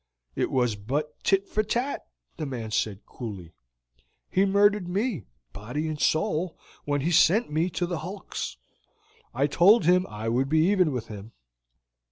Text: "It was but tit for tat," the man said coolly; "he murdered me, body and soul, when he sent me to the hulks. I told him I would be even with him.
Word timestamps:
"It 0.33 0.49
was 0.49 0.75
but 0.75 1.23
tit 1.23 1.47
for 1.47 1.61
tat," 1.61 2.07
the 2.37 2.47
man 2.47 2.71
said 2.71 3.05
coolly; 3.05 3.53
"he 4.31 4.45
murdered 4.45 4.87
me, 4.87 5.25
body 5.53 5.87
and 5.87 6.01
soul, 6.01 6.57
when 6.85 7.01
he 7.01 7.11
sent 7.11 7.51
me 7.51 7.69
to 7.69 7.85
the 7.85 7.99
hulks. 7.99 8.57
I 9.31 9.45
told 9.45 9.85
him 9.85 10.07
I 10.09 10.27
would 10.27 10.49
be 10.49 10.67
even 10.71 10.91
with 10.91 11.05
him. 11.09 11.33